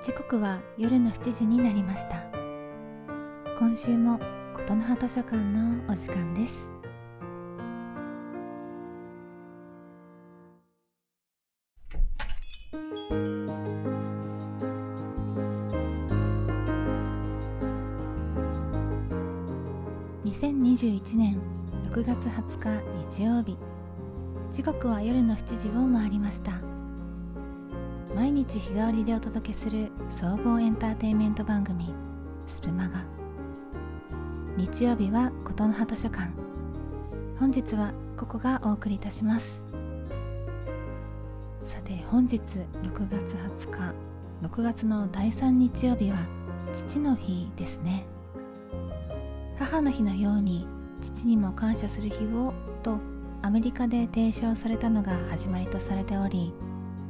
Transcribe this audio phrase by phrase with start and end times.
[0.00, 2.22] 時刻は夜の7時になりました。
[3.58, 4.20] 今週も
[4.54, 6.70] 琴の葉図書館のお時間です。
[20.24, 21.40] 2021年
[21.90, 23.58] 6月20日日曜日。
[24.52, 26.67] 時刻は夜の7時を回りました。
[28.18, 31.94] 毎日日替わりでお届けする総合エンターテインメント番組
[32.48, 33.04] スプマガ。
[34.56, 36.32] 日曜日は琴の葉図書館。
[37.38, 39.62] 本日はここがお送りいたします。
[41.64, 43.36] さて本日6月
[43.68, 43.94] 20日
[44.42, 46.16] 6月の第3日曜日は
[46.72, 48.04] 父の日ですね。
[49.60, 50.66] 母の日のように
[51.00, 52.98] 父にも感謝する日をと
[53.42, 56.52] アメリカで提唱されたのが始まりとされており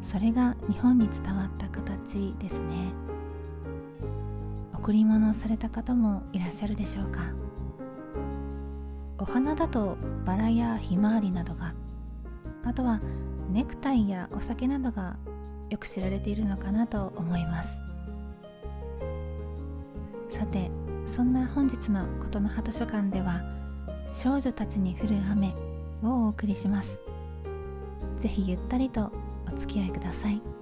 [0.09, 2.95] それが日本に伝わった形ですね。
[4.73, 7.21] 贈り物をされた方もいらっしゃるでしょうか。
[9.19, 11.75] お花だとバラやひまわりなどが
[12.65, 13.03] あとは
[13.51, 15.17] ネクタイやお酒などが
[15.69, 17.79] よく知られているのかなと思います。
[20.31, 20.71] さて
[21.05, 23.43] そんな本日の琴の葉図書館では
[24.11, 25.55] 少女たちに降る雨
[26.03, 26.99] をお送りします。
[28.17, 29.13] ぜひゆったりと
[29.59, 30.58] 付き合いください。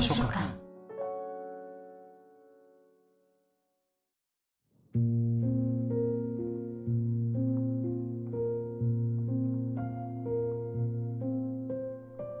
[0.00, 0.38] 図書館。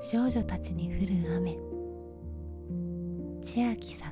[0.02, 1.58] 少女たちに降る雨。
[3.42, 4.08] 千秋作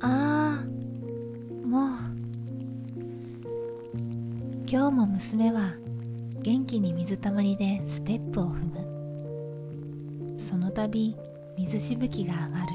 [0.00, 0.64] ああ
[1.66, 1.88] もう。
[4.70, 5.72] 今日も娘は
[6.42, 8.93] 元気に水たまりでステップを踏む。
[10.38, 11.16] その度
[11.56, 12.72] 水しぶきが上がる。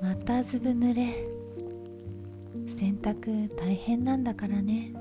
[0.00, 1.26] またずぶ濡れ。
[2.66, 4.92] 洗濯大変なんだからね。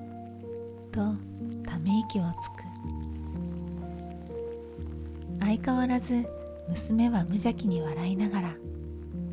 [0.92, 1.16] と
[1.68, 2.72] ため息をつく。
[5.40, 6.26] 相変わらず
[6.70, 8.56] 娘は無邪気に笑いながら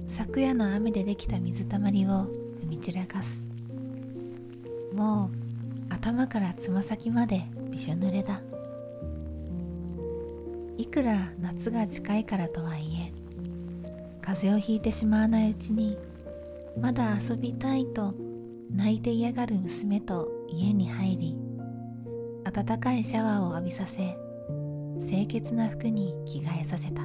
[0.09, 2.09] 昨夜の雨でできた水たまりを
[2.63, 3.45] 踏み散らかす。
[4.93, 5.31] も
[5.91, 8.41] う頭からつま先までびしょ濡れだ。
[10.79, 13.13] いくら夏が近いからとはいえ
[14.23, 15.99] 風邪をひいてしまわないうちに
[16.81, 18.15] まだ遊びたいと
[18.71, 21.37] 泣いて嫌がる娘と家に入り
[22.45, 24.17] 温かいシャワーを浴びさせ
[25.07, 27.03] 清潔な服に着替えさせた。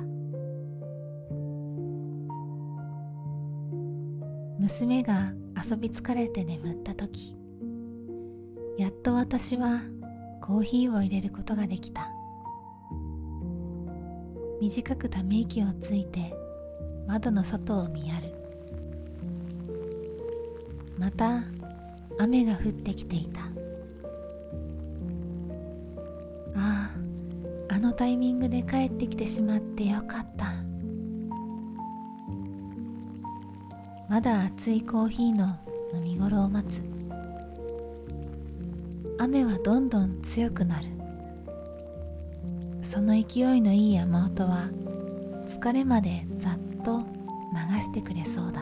[4.60, 5.34] 娘が
[5.70, 7.36] 遊び疲れて眠った時
[8.78, 9.82] やっと私は
[10.42, 12.10] コーヒーを入れることができた。
[14.64, 16.34] 短くため息をついて
[17.06, 18.34] 窓の外を見やる。
[20.98, 21.44] また
[22.18, 23.42] 雨が降ってきていた。
[26.56, 26.90] あ
[27.70, 30.54] ああのタイミングで帰ってきてしまってよかった。
[34.08, 35.60] まだ熱いコーヒーの
[35.94, 36.82] 飲み頃を待つ。
[39.18, 41.03] 雨はどんどん強くなる。
[42.94, 44.70] その勢いのいい雨音は
[45.48, 48.62] 疲れまでざっと流してくれそうだ。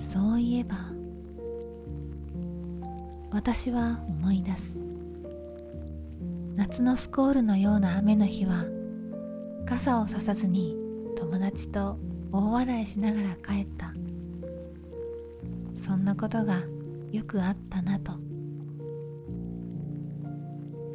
[0.00, 0.74] そういえば
[3.30, 4.80] 私は思い出す。
[6.56, 8.64] 夏のスコールのような雨の日は
[9.64, 10.76] 傘をささずに
[11.16, 12.00] 友達と
[12.32, 13.94] 大笑いしながら帰った。
[15.80, 16.64] そんなことが
[17.12, 18.31] よくあったなと。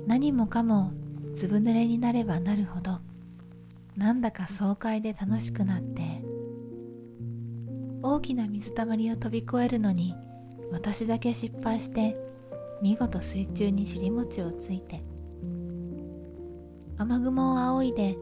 [0.07, 0.91] 何もかも
[1.35, 2.99] ずぶ濡れになればなるほど
[3.95, 6.01] なんだか爽快で楽しくなって
[8.01, 10.15] 大きな水たまりを飛び越えるのに
[10.71, 12.17] 私だけ失敗して
[12.81, 15.03] 見事水中に尻餅をついて
[16.97, 18.17] 雨雲を仰いで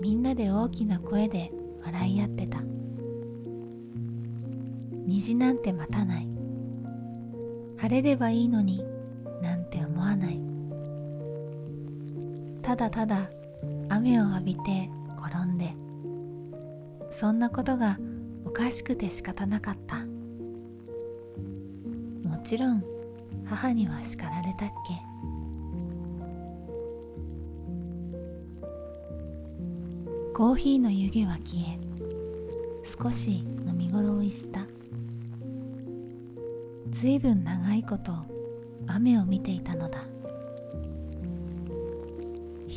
[0.00, 1.52] みんなで大きな声で
[1.84, 2.58] 笑い合ってた。
[5.06, 6.28] 虹なんて待たない。
[7.78, 8.84] 晴れればいいのに
[9.42, 10.53] なんて思わない。
[12.64, 13.28] ただただ
[13.90, 15.74] 雨を浴びて転んで。
[17.10, 17.98] そんなことが
[18.44, 20.04] おかしくて仕方なかった。
[22.26, 22.82] もちろん
[23.44, 24.74] 母には叱られたっけ。
[30.34, 31.78] コーヒーの湯気は消え
[33.00, 34.66] 少し飲み頃を逸した。
[36.90, 38.12] ずいぶん長いこと
[38.86, 40.13] 雨を見ていたのだ。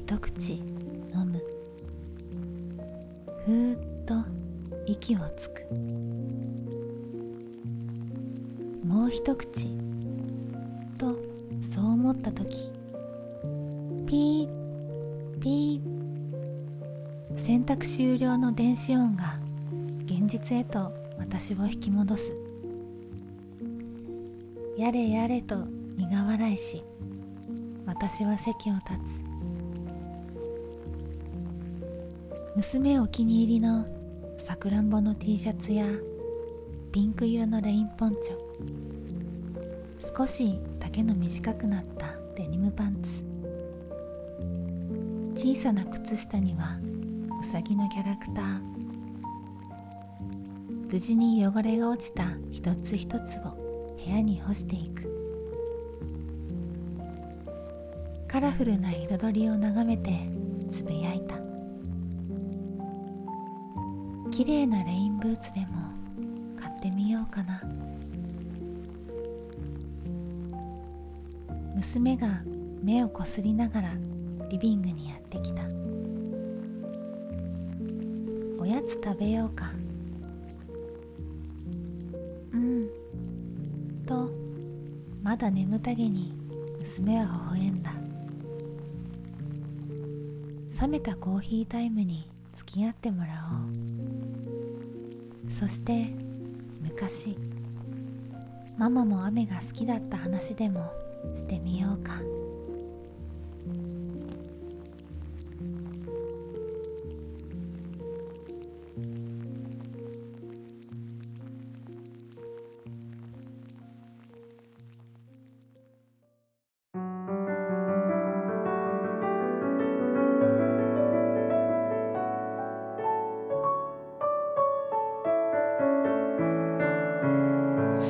[0.07, 1.43] 一口飲む。
[3.45, 4.13] ふーっと
[4.85, 5.65] 息をつく。
[8.85, 9.67] もう一口
[10.97, 11.13] と
[11.61, 12.71] そう思った時
[14.05, 17.37] ピーピー。
[17.37, 19.37] 選択終了の電子音が
[20.05, 22.31] 現実へと私を引き戻す。
[24.77, 25.65] やれやれと
[25.97, 26.81] 苦笑いし
[27.85, 29.26] 私は席を立つ。
[32.57, 33.85] 娘お気に入りの
[34.39, 35.85] さくらんぼの T シャツや
[36.91, 40.17] ピンク色のレインポンチョ。
[40.17, 43.23] 少し丈の短くなったデニムパンツ。
[45.39, 46.79] 小さな靴下には
[47.39, 48.59] うさぎのキャラクター。
[50.91, 55.07] 無事に汚れが落ちた一つ一つを部屋に干していく。
[58.27, 60.27] カラフルな彩りを眺めて
[60.71, 61.46] つぶやいた。
[64.37, 65.67] 綺麗なレインブーツでも
[66.55, 67.59] 買ってみようかな。
[71.75, 72.43] 娘が
[72.83, 73.93] 目をこすりながら
[74.51, 75.63] リビングにやってきた。
[78.59, 79.71] おやつ食べようか。
[82.53, 82.89] うん。
[84.05, 84.29] と
[85.23, 86.31] まだ眠たげに
[86.77, 87.25] 娘は
[87.55, 87.91] 微笑んだ。
[90.79, 94.26] 冷めたコーヒータイムに付き合ってもらおう。
[95.49, 96.07] そして
[96.81, 97.37] 昔
[98.77, 100.91] ママも雨が好きだった話でも
[101.33, 102.36] してみようか。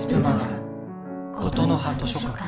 [0.08, 0.30] スプマ
[1.34, 2.46] ガ琴の葉図書館。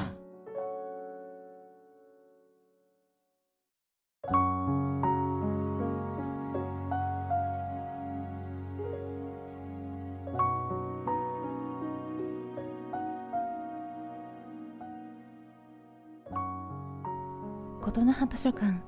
[17.82, 18.82] 琴の葉図書館。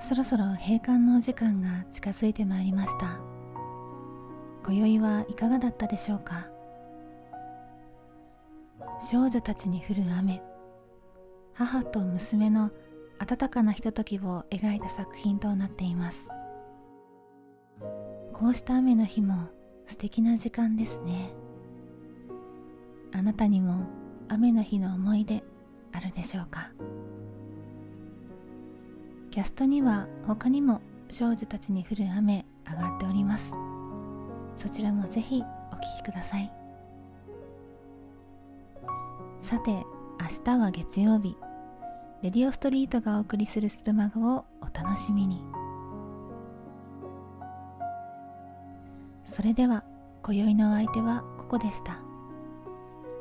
[0.00, 3.18] そろそろ閉館のお時間が近づいてまいりました。
[4.64, 6.48] 今宵はいかがだったでしょうか？
[9.00, 10.42] 少女たちに降る雨。
[11.54, 12.70] 母と娘の
[13.18, 16.28] 温かなひとときを描いた作品となっています。
[18.32, 19.48] こうした雨の日も
[19.86, 21.32] 素敵な時間ですね。
[23.12, 23.86] あなたにも
[24.28, 25.42] 雨の日の思い出
[25.92, 26.70] あるでしょうか？
[29.30, 33.52] キャストには他にも少女たちに降る雨上がっております。
[34.58, 36.52] そちらもぜひお聴きください。
[39.48, 39.86] さて明
[40.44, 41.34] 日は月曜日。
[42.22, 45.42] レディオストリートがお送りするスプマガをお楽しみに。
[49.24, 49.84] それでは
[50.22, 51.98] 今宵のお相手はここでした。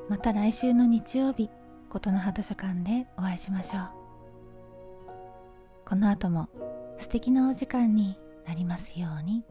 [0.10, 1.50] また来週の日曜日
[1.88, 3.84] 琴の葉図書館でお会いしましょう。
[5.86, 6.50] この後も
[6.98, 9.46] 素敵なお時間になりますように。